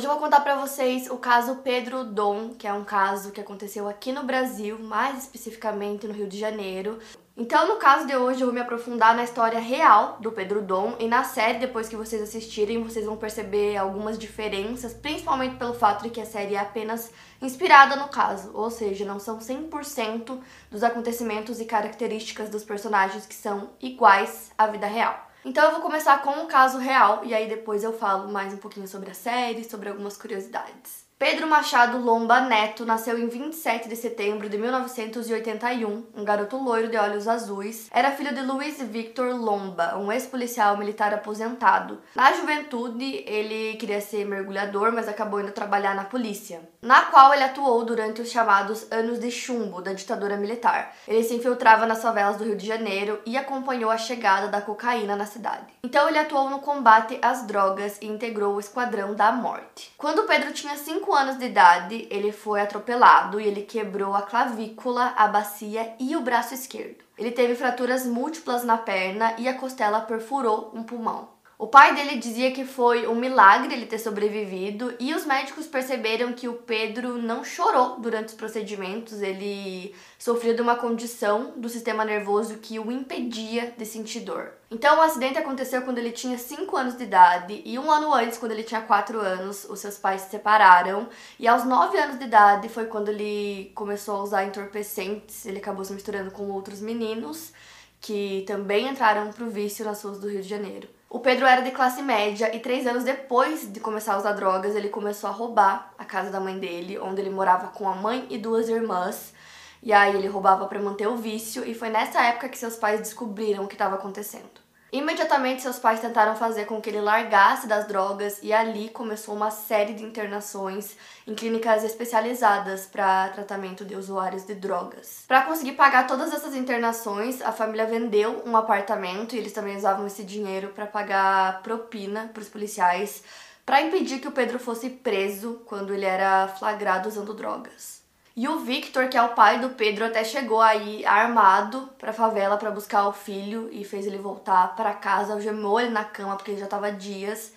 [0.00, 3.40] Hoje eu vou contar para vocês o caso Pedro Dom, que é um caso que
[3.42, 6.98] aconteceu aqui no Brasil, mais especificamente no Rio de Janeiro.
[7.36, 10.96] Então, no caso de hoje, eu vou me aprofundar na história real do Pedro Dom
[10.98, 16.02] e na série, depois que vocês assistirem, vocês vão perceber algumas diferenças, principalmente pelo fato
[16.02, 20.82] de que a série é apenas inspirada no caso, ou seja, não são 100% dos
[20.82, 25.29] acontecimentos e características dos personagens que são iguais à vida real.
[25.44, 28.58] Então eu vou começar com um caso real e aí depois eu falo mais um
[28.58, 31.09] pouquinho sobre a série, sobre algumas curiosidades.
[31.20, 36.96] Pedro Machado Lomba Neto nasceu em 27 de setembro de 1981, um garoto loiro de
[36.96, 37.90] olhos azuis.
[37.92, 42.00] Era filho de Luiz Victor Lomba, um ex-policial militar aposentado.
[42.14, 47.44] Na juventude, ele queria ser mergulhador, mas acabou indo trabalhar na polícia, na qual ele
[47.44, 50.96] atuou durante os chamados Anos de Chumbo da ditadura militar.
[51.06, 55.16] Ele se infiltrava nas favelas do Rio de Janeiro e acompanhou a chegada da cocaína
[55.16, 55.66] na cidade.
[55.84, 59.92] Então ele atuou no combate às drogas e integrou o Esquadrão da Morte.
[59.98, 64.22] Quando Pedro tinha 5 5 anos de idade, ele foi atropelado e ele quebrou a
[64.22, 67.02] clavícula, a bacia e o braço esquerdo.
[67.18, 71.28] Ele teve fraturas múltiplas na perna e a costela perfurou um pulmão.
[71.60, 76.32] O pai dele dizia que foi um milagre ele ter sobrevivido e os médicos perceberam
[76.32, 82.02] que o Pedro não chorou durante os procedimentos, ele sofria de uma condição do sistema
[82.02, 84.54] nervoso que o impedia de sentir dor.
[84.70, 88.38] Então, o acidente aconteceu quando ele tinha 5 anos de idade e um ano antes,
[88.38, 91.10] quando ele tinha 4 anos, os seus pais se separaram.
[91.38, 95.84] E aos 9 anos de idade foi quando ele começou a usar entorpecentes, ele acabou
[95.84, 97.52] se misturando com outros meninos
[98.00, 100.88] que também entraram pro vício nas ruas do Rio de Janeiro.
[101.12, 104.76] O Pedro era de classe média e três anos depois de começar a usar drogas,
[104.76, 108.28] ele começou a roubar a casa da mãe dele, onde ele morava com a mãe
[108.30, 109.34] e duas irmãs.
[109.82, 113.00] E aí ele roubava para manter o vício e foi nessa época que seus pais
[113.00, 114.60] descobriram o que estava acontecendo.
[114.92, 119.50] Imediatamente, seus pais tentaram fazer com que ele largasse das drogas e ali começou uma
[119.50, 120.96] série de internações
[121.26, 125.24] em clínicas especializadas para tratamento de usuários de drogas.
[125.28, 130.06] Para conseguir pagar todas essas internações, a família vendeu um apartamento e eles também usavam
[130.06, 133.22] esse dinheiro para pagar propina para os policiais
[133.64, 137.99] para impedir que o Pedro fosse preso quando ele era flagrado usando drogas.
[138.40, 142.56] E o Victor, que é o pai do Pedro, até chegou aí armado pra favela
[142.56, 146.52] para buscar o filho e fez ele voltar para casa, algemou ele na cama porque
[146.52, 147.52] ele já tava dias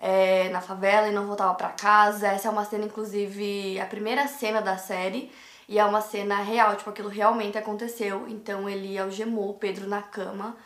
[0.00, 2.26] é, na favela e não voltava para casa.
[2.26, 5.30] Essa é uma cena, inclusive, a primeira cena da série
[5.68, 8.26] e é uma cena real, tipo, aquilo realmente aconteceu.
[8.28, 10.56] Então ele algemou o Pedro na cama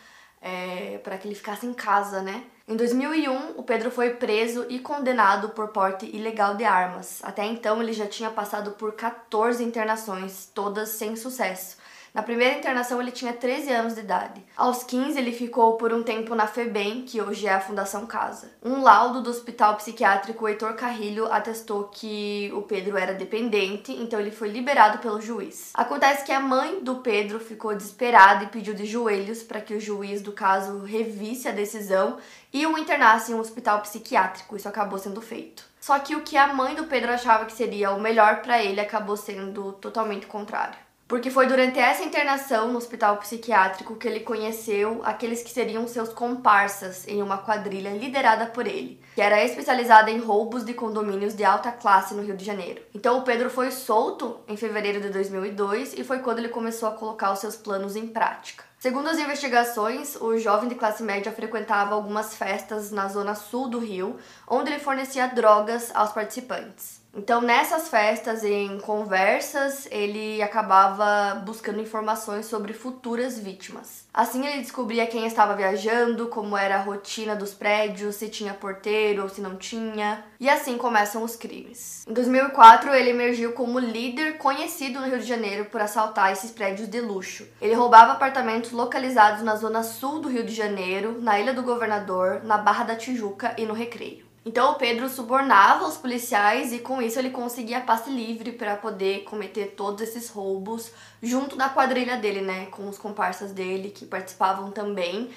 [0.40, 2.42] é, para que ele ficasse em casa, né?
[2.68, 7.18] Em 2001, o Pedro foi preso e condenado por porte ilegal de armas.
[7.24, 11.78] Até então, ele já tinha passado por 14 internações, todas sem sucesso.
[12.14, 14.42] Na primeira internação, ele tinha 13 anos de idade.
[14.56, 18.50] Aos 15, ele ficou por um tempo na FEBEM, que hoje é a Fundação Casa.
[18.62, 24.30] Um laudo do Hospital Psiquiátrico Heitor Carrilho atestou que o Pedro era dependente, então ele
[24.30, 25.70] foi liberado pelo juiz.
[25.74, 29.80] Acontece que a mãe do Pedro ficou desesperada e pediu de joelhos para que o
[29.80, 32.18] juiz do caso revisse a decisão
[32.52, 34.56] e o internasse em um hospital psiquiátrico.
[34.56, 35.62] Isso acabou sendo feito.
[35.80, 38.80] Só que o que a mãe do Pedro achava que seria o melhor para ele
[38.80, 45.00] acabou sendo totalmente contrário porque foi durante essa internação no hospital psiquiátrico que ele conheceu
[45.02, 50.18] aqueles que seriam seus comparsas em uma quadrilha liderada por ele, que era especializada em
[50.18, 52.82] roubos de condomínios de alta classe no Rio de Janeiro.
[52.94, 56.92] Então o Pedro foi solto em fevereiro de 2002 e foi quando ele começou a
[56.92, 58.62] colocar os seus planos em prática.
[58.78, 63.78] Segundo as investigações, o jovem de classe média frequentava algumas festas na zona sul do
[63.78, 66.97] Rio, onde ele fornecia drogas aos participantes.
[67.14, 74.06] Então, nessas festas, em conversas, ele acabava buscando informações sobre futuras vítimas.
[74.12, 79.22] Assim, ele descobria quem estava viajando, como era a rotina dos prédios, se tinha porteiro
[79.22, 80.24] ou se não tinha.
[80.38, 82.04] E assim começam os crimes.
[82.06, 86.88] Em 2004, ele emergiu como líder conhecido no Rio de Janeiro por assaltar esses prédios
[86.88, 87.48] de luxo.
[87.60, 92.42] Ele roubava apartamentos localizados na zona sul do Rio de Janeiro, na Ilha do Governador,
[92.44, 94.27] na Barra da Tijuca e no Recreio.
[94.48, 99.24] Então o Pedro subornava os policiais e com isso ele conseguia passe livre para poder
[99.24, 100.90] cometer todos esses roubos
[101.22, 105.28] junto da quadrilha dele, né, com os comparsas dele que participavam também.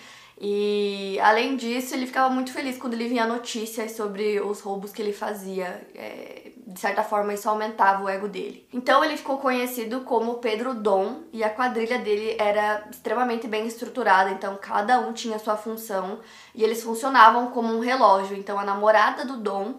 [0.44, 5.00] E além disso, ele ficava muito feliz quando ele via notícias sobre os roubos que
[5.00, 5.88] ele fazia.
[5.94, 8.68] É, de certa forma, isso aumentava o ego dele.
[8.74, 14.32] Então ele ficou conhecido como Pedro Dom e a quadrilha dele era extremamente bem estruturada,
[14.32, 16.20] então cada um tinha sua função
[16.56, 18.36] e eles funcionavam como um relógio.
[18.36, 19.76] Então a namorada do Dom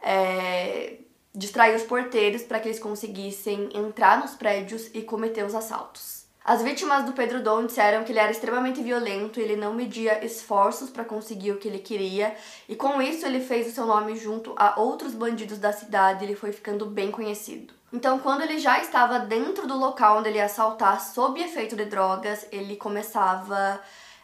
[0.00, 0.98] é,
[1.34, 6.23] distraía os porteiros para que eles conseguissem entrar nos prédios e cometer os assaltos.
[6.44, 10.90] As vítimas do Pedro Dom disseram que ele era extremamente violento, ele não media esforços
[10.90, 12.36] para conseguir o que ele queria,
[12.68, 16.36] e com isso ele fez o seu nome junto a outros bandidos da cidade, ele
[16.36, 17.72] foi ficando bem conhecido.
[17.90, 21.86] Então, quando ele já estava dentro do local onde ele ia assaltar sob efeito de
[21.86, 23.80] drogas, ele começava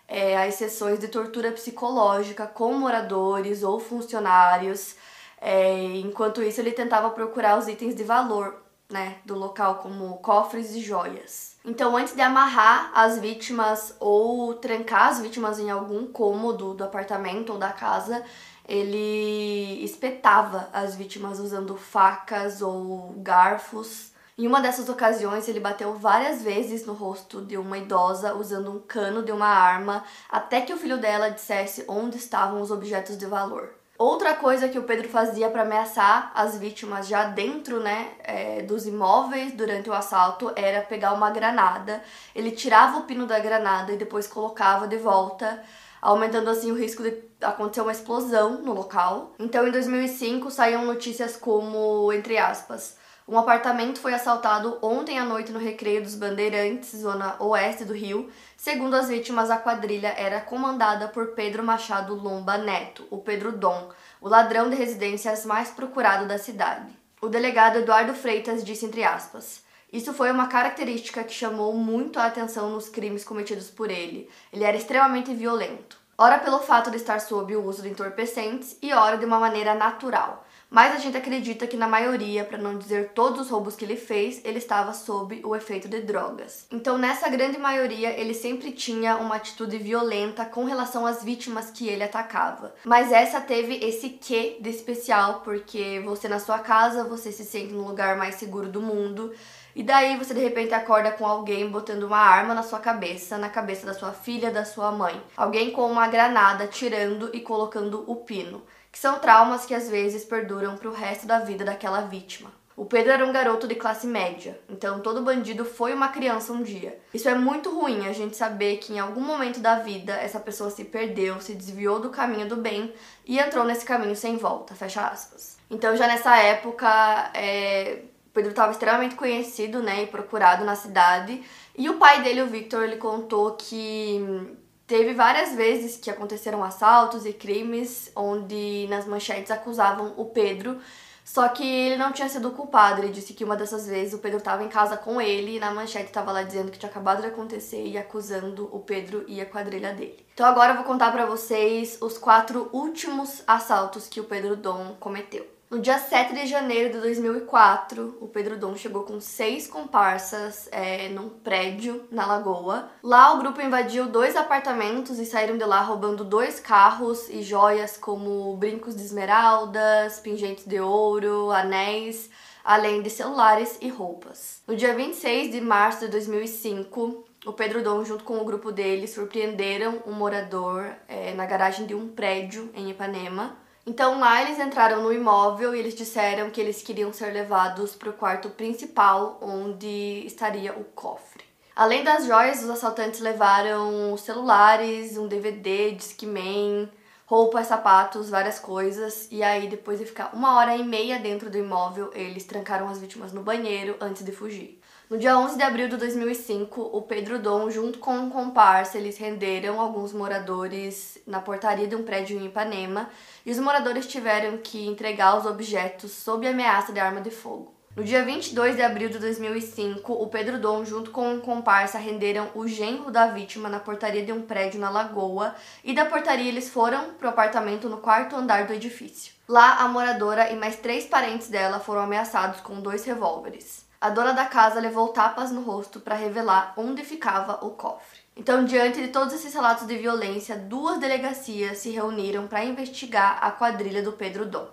[0.06, 4.94] é, as sessões de tortura psicológica com moradores ou funcionários.
[5.40, 8.60] É, enquanto isso, ele tentava procurar os itens de valor
[8.90, 11.56] né, do local, como cofres e joias.
[11.64, 17.52] Então, antes de amarrar as vítimas ou trancar as vítimas em algum cômodo do apartamento
[17.52, 18.24] ou da casa,
[18.66, 24.10] ele espetava as vítimas usando facas ou garfos.
[24.38, 28.78] Em uma dessas ocasiões, ele bateu várias vezes no rosto de uma idosa usando um
[28.78, 33.26] cano de uma arma, até que o filho dela dissesse onde estavam os objetos de
[33.26, 33.79] valor.
[34.00, 38.86] Outra coisa que o Pedro fazia para ameaçar as vítimas já dentro né, é, dos
[38.86, 42.02] imóveis durante o assalto era pegar uma granada.
[42.34, 45.62] Ele tirava o pino da granada e depois colocava de volta,
[46.00, 49.34] aumentando assim o risco de acontecer uma explosão no local.
[49.38, 52.96] Então, em 2005, saíam notícias como, entre aspas,
[53.30, 58.28] um apartamento foi assaltado ontem à noite no Recreio dos Bandeirantes, zona oeste do Rio.
[58.56, 63.88] Segundo as vítimas, a quadrilha era comandada por Pedro Machado Lomba Neto, o Pedro Dom,
[64.20, 66.92] o ladrão de residências mais procurado da cidade.
[67.22, 69.62] O delegado Eduardo Freitas disse entre aspas:
[69.92, 74.28] isso foi uma característica que chamou muito a atenção nos crimes cometidos por ele.
[74.52, 76.00] Ele era extremamente violento.
[76.18, 79.72] Ora pelo fato de estar sob o uso de entorpecentes e ora de uma maneira
[79.72, 83.84] natural mas a gente acredita que na maioria, para não dizer todos os roubos que
[83.84, 86.66] ele fez, ele estava sob o efeito de drogas.
[86.70, 91.88] Então, nessa grande maioria, ele sempre tinha uma atitude violenta com relação às vítimas que
[91.88, 92.72] ele atacava.
[92.84, 97.72] Mas essa teve esse quê de especial, porque você na sua casa, você se sente
[97.72, 99.34] no lugar mais seguro do mundo.
[99.74, 103.48] E daí você de repente acorda com alguém botando uma arma na sua cabeça, na
[103.48, 105.20] cabeça da sua filha, da sua mãe.
[105.36, 110.24] Alguém com uma granada tirando e colocando o pino que são traumas que às vezes
[110.24, 112.50] perduram para o resto da vida daquela vítima.
[112.76, 116.62] O Pedro era um garoto de classe média, então todo bandido foi uma criança um
[116.62, 116.98] dia.
[117.12, 120.70] Isso é muito ruim a gente saber que em algum momento da vida essa pessoa
[120.70, 122.92] se perdeu, se desviou do caminho do bem
[123.26, 125.58] e entrou nesse caminho sem volta, fecha aspas.
[125.70, 131.42] Então já nessa época, é, Pedro estava extremamente conhecido né, e procurado na cidade.
[131.76, 134.56] E o pai dele, o Victor, ele contou que
[134.90, 140.80] Teve várias vezes que aconteceram assaltos e crimes onde nas manchetes acusavam o Pedro,
[141.24, 143.00] só que ele não tinha sido culpado.
[143.00, 145.70] Ele disse que uma dessas vezes o Pedro estava em casa com ele e na
[145.70, 149.46] manchete estava lá dizendo que tinha acabado de acontecer e acusando o Pedro e a
[149.46, 150.26] quadrilha dele.
[150.34, 154.96] Então agora eu vou contar para vocês os quatro últimos assaltos que o Pedro Dom
[154.98, 155.59] cometeu.
[155.70, 161.08] No dia 7 de janeiro de 2004, o Pedro Dom chegou com seis comparsas é,
[161.10, 162.90] num prédio na Lagoa.
[163.00, 167.96] Lá, o grupo invadiu dois apartamentos e saíram de lá roubando dois carros e joias
[167.96, 172.28] como brincos de esmeraldas, pingentes de ouro, anéis,
[172.64, 174.62] além de celulares e roupas.
[174.66, 179.06] No dia 26 de março de 2005, o Pedro Dom, junto com o grupo dele,
[179.06, 183.56] surpreenderam um morador é, na garagem de um prédio em Ipanema.
[183.86, 188.10] Então lá eles entraram no imóvel e eles disseram que eles queriam ser levados para
[188.10, 191.44] o quarto principal, onde estaria o cofre.
[191.74, 196.90] Além das joias, os assaltantes levaram celulares, um DVD, Discman,
[197.30, 199.28] roupas, sapatos, várias coisas.
[199.30, 202.98] E aí, depois de ficar uma hora e meia dentro do imóvel, eles trancaram as
[202.98, 204.80] vítimas no banheiro antes de fugir.
[205.08, 209.16] No dia 11 de abril de 2005, o Pedro Dom, junto com um comparsa, eles
[209.16, 213.08] renderam alguns moradores na portaria de um prédio em Ipanema
[213.46, 217.79] e os moradores tiveram que entregar os objetos sob ameaça de arma de fogo.
[217.96, 222.48] No dia 22 de abril de 2005, o Pedro Dom, junto com um comparsa, renderam
[222.54, 226.68] o genro da vítima na portaria de um prédio na Lagoa e da portaria eles
[226.68, 229.32] foram para o apartamento no quarto andar do edifício.
[229.48, 234.32] Lá, a moradora e mais três parentes dela foram ameaçados com dois revólveres a dona
[234.32, 238.20] da casa levou tapas no rosto para revelar onde ficava o cofre.
[238.34, 243.50] Então, diante de todos esses relatos de violência, duas delegacias se reuniram para investigar a
[243.50, 244.66] quadrilha do Pedro Dom.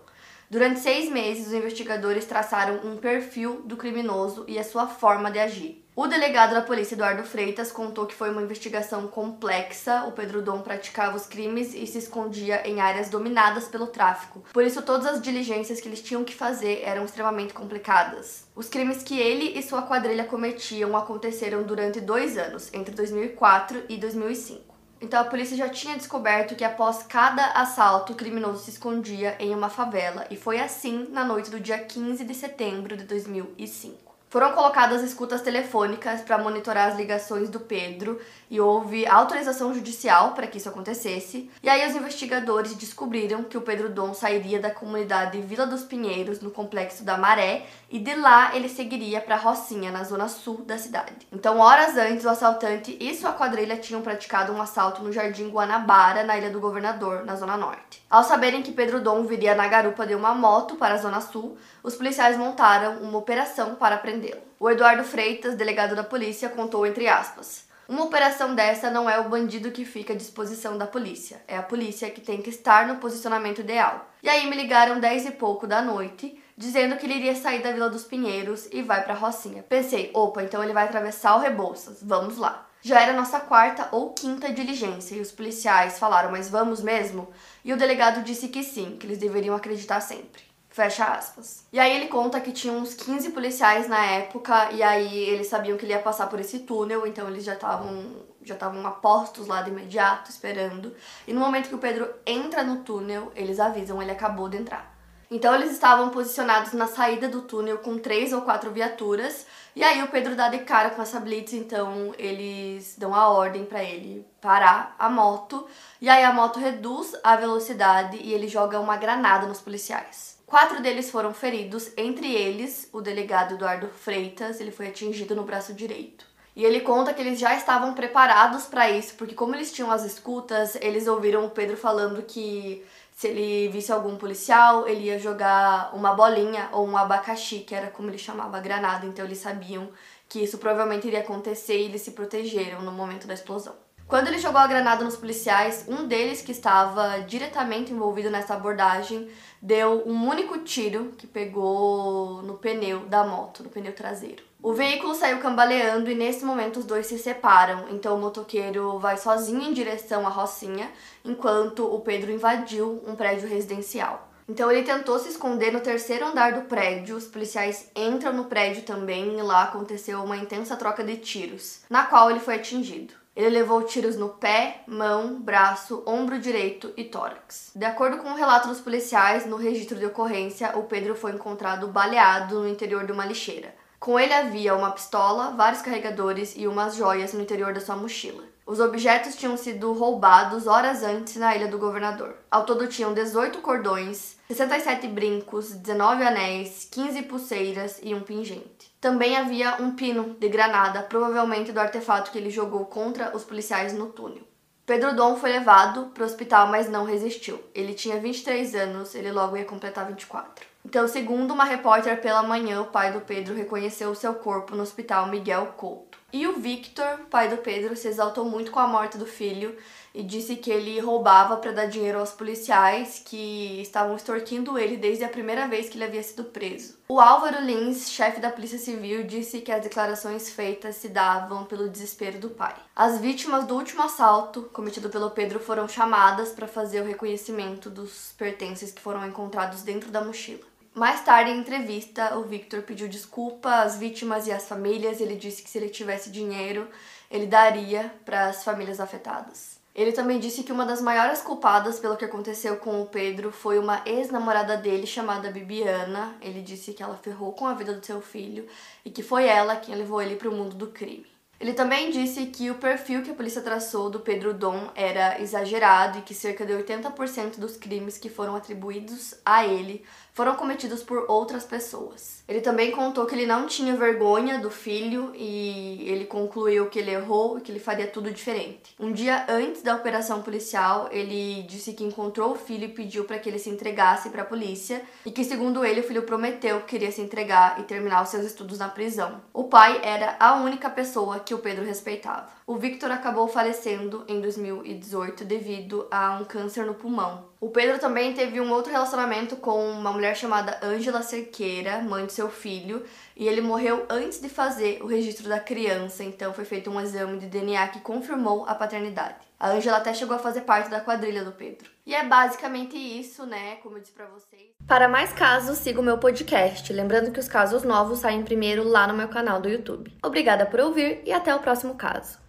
[0.49, 5.39] Durante seis meses, os investigadores traçaram um perfil do criminoso e a sua forma de
[5.39, 5.83] agir.
[5.93, 10.03] O delegado da polícia, Eduardo Freitas, contou que foi uma investigação complexa.
[10.03, 14.43] O Pedro Dom praticava os crimes e se escondia em áreas dominadas pelo tráfico.
[14.53, 18.45] Por isso, todas as diligências que eles tinham que fazer eram extremamente complicadas.
[18.55, 23.97] Os crimes que ele e sua quadrilha cometiam aconteceram durante dois anos, entre 2004 e
[23.97, 24.66] 2005.
[24.99, 29.53] Então a polícia já tinha descoberto que após cada assalto, o criminoso se escondia em
[29.53, 34.07] uma favela, e foi assim na noite do dia 15 de setembro de 2005.
[34.29, 40.45] Foram colocadas escutas telefônicas para monitorar as ligações do Pedro e houve autorização judicial para
[40.47, 41.49] que isso acontecesse.
[41.63, 46.41] E aí os investigadores descobriram que o Pedro Dom sairia da comunidade Vila dos Pinheiros,
[46.41, 50.77] no complexo da Maré, e de lá ele seguiria para Rocinha, na zona sul da
[50.77, 51.27] cidade.
[51.31, 56.23] Então, horas antes, o assaltante e sua quadrilha tinham praticado um assalto no Jardim Guanabara,
[56.23, 58.03] na Ilha do Governador, na zona norte.
[58.09, 61.57] Ao saberem que Pedro Dom viria na garupa de uma moto para a zona sul,
[61.81, 64.41] os policiais montaram uma operação para prendê-lo.
[64.59, 69.29] O Eduardo Freitas, delegado da polícia, contou entre aspas: uma operação dessa não é o
[69.29, 72.97] bandido que fica à disposição da polícia, é a polícia que tem que estar no
[72.97, 74.09] posicionamento ideal.
[74.21, 77.71] E aí me ligaram 10 e pouco da noite, dizendo que ele iria sair da
[77.71, 79.61] Vila dos Pinheiros e vai para Rocinha.
[79.63, 82.65] Pensei, opa, então ele vai atravessar o Rebouças, vamos lá.
[82.81, 87.27] Já era nossa quarta ou quinta diligência e os policiais falaram, mas vamos mesmo?
[87.63, 90.41] E o delegado disse que sim, que eles deveriam acreditar sempre.
[90.69, 91.65] Fecha aspas.
[91.73, 95.77] E aí ele conta que tinha uns 15 policiais na época e aí eles sabiam
[95.77, 99.61] que ele ia passar por esse túnel, então eles já estavam já estavam apostos lá
[99.61, 100.95] de imediato, esperando.
[101.27, 104.96] E no momento que o Pedro entra no túnel, eles avisam, ele acabou de entrar.
[105.29, 109.45] Então eles estavam posicionados na saída do túnel com três ou quatro viaturas.
[109.75, 113.65] E aí o Pedro dá de cara com essa blitz, então eles dão a ordem
[113.65, 115.67] para ele parar a moto.
[116.01, 120.37] E aí a moto reduz a velocidade e ele joga uma granada nos policiais.
[120.45, 125.73] Quatro deles foram feridos, entre eles o delegado Eduardo Freitas, ele foi atingido no braço
[125.73, 126.25] direito.
[126.55, 130.05] E ele conta que eles já estavam preparados para isso, porque como eles tinham as
[130.05, 132.83] escutas, eles ouviram o Pedro falando que
[133.17, 137.89] se ele visse algum policial, ele ia jogar uma bolinha ou um abacaxi, que era
[137.89, 139.07] como ele chamava granada.
[139.07, 139.89] Então eles sabiam
[140.29, 143.86] que isso provavelmente iria acontecer e eles se protegeram no momento da explosão.
[144.07, 149.27] Quando ele jogou a granada nos policiais, um deles que estava diretamente envolvido nessa abordagem
[149.61, 154.41] deu um único tiro que pegou no pneu da moto, no pneu traseiro.
[154.63, 159.17] O veículo saiu cambaleando e nesse momento os dois se separam, então o motoqueiro vai
[159.17, 160.89] sozinho em direção à Rocinha,
[161.25, 164.29] enquanto o Pedro invadiu um prédio residencial.
[164.47, 168.83] Então ele tentou se esconder no terceiro andar do prédio, os policiais entram no prédio
[168.83, 173.13] também e lá aconteceu uma intensa troca de tiros, na qual ele foi atingido.
[173.37, 177.69] Ele levou tiros no pé, mão, braço, ombro direito e tórax.
[177.75, 181.87] De acordo com o relato dos policiais, no registro de ocorrência, o Pedro foi encontrado
[181.87, 183.75] baleado no interior de uma lixeira.
[183.99, 188.43] Com ele havia uma pistola, vários carregadores e umas joias no interior da sua mochila.
[188.67, 192.35] Os objetos tinham sido roubados horas antes na Ilha do Governador.
[192.51, 198.93] Ao todo tinham 18 cordões, 67 brincos, 19 anéis, 15 pulseiras e um pingente.
[198.99, 203.93] Também havia um pino de granada, provavelmente do artefato que ele jogou contra os policiais
[203.93, 204.43] no túnel.
[204.85, 207.63] Pedro Dom foi levado para o hospital, mas não resistiu.
[207.73, 210.65] Ele tinha 23 anos, ele logo ia completar 24.
[210.89, 214.83] Então, segundo uma repórter pela manhã, o pai do Pedro reconheceu o seu corpo no
[214.83, 216.17] hospital Miguel Couto.
[216.31, 219.75] E o Victor, pai do Pedro, se exaltou muito com a morte do filho
[220.15, 225.25] e disse que ele roubava para dar dinheiro aos policiais que estavam extorquindo ele desde
[225.25, 226.97] a primeira vez que ele havia sido preso.
[227.09, 231.89] O Álvaro Lins, chefe da Polícia Civil, disse que as declarações feitas se davam pelo
[231.89, 232.75] desespero do pai.
[232.95, 238.33] As vítimas do último assalto cometido pelo Pedro foram chamadas para fazer o reconhecimento dos
[238.37, 240.76] pertences que foram encontrados dentro da mochila.
[240.97, 245.21] Mais tarde, em entrevista, o Victor pediu desculpa às vítimas e às famílias.
[245.21, 246.87] Ele disse que se ele tivesse dinheiro,
[247.29, 249.77] ele daria para as famílias afetadas.
[249.93, 253.77] Ele também disse que uma das maiores culpadas pelo que aconteceu com o Pedro foi
[253.77, 256.35] uma ex-namorada dele chamada Bibiana.
[256.41, 258.67] Ele disse que ela ferrou com a vida do seu filho
[259.05, 261.36] e que foi ela quem levou ele para o mundo do crime.
[261.59, 266.19] Ele também disse que o perfil que a polícia traçou do Pedro Dom era exagerado
[266.19, 270.03] e que cerca de 80% dos crimes que foram atribuídos a ele
[270.37, 272.43] foram cometidos por outras pessoas.
[272.47, 277.09] Ele também contou que ele não tinha vergonha do filho e ele concluiu que ele
[277.09, 278.95] errou e que ele faria tudo diferente.
[278.99, 283.39] Um dia antes da operação policial, ele disse que encontrou o filho e pediu para
[283.39, 286.97] que ele se entregasse para a polícia e que, segundo ele, o filho prometeu que
[286.97, 289.41] queria se entregar e terminar os seus estudos na prisão.
[289.51, 292.49] O pai era a única pessoa que o Pedro respeitava.
[292.67, 297.45] O Victor acabou falecendo em 2018 devido a um câncer no pulmão.
[297.61, 302.33] O Pedro também teve um outro relacionamento com uma mulher chamada Ângela Cerqueira, mãe de
[302.33, 306.89] seu filho, e ele morreu antes de fazer o registro da criança, então foi feito
[306.91, 309.47] um exame de DNA que confirmou a paternidade.
[309.57, 311.96] A Ângela até chegou a fazer parte da quadrilha do Pedro.
[312.07, 313.75] E é basicamente isso, né?
[313.83, 314.71] Como eu disse pra vocês.
[314.87, 316.93] Para mais casos, siga o meu podcast.
[316.93, 320.17] Lembrando que os casos novos saem primeiro lá no meu canal do YouTube.
[320.23, 322.39] Obrigada por ouvir e até o próximo caso.